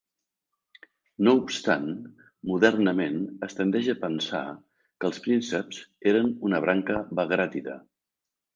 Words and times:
No 1.27 1.33
obstant 1.41 1.85
modernament 2.53 3.19
es 3.49 3.55
tendeix 3.61 3.91
a 3.95 3.97
pensar 4.07 4.43
que 4.73 5.11
els 5.13 5.23
prínceps 5.29 5.85
eren 6.15 6.35
una 6.51 6.65
branca 6.67 7.01
bagràtida. 7.23 7.81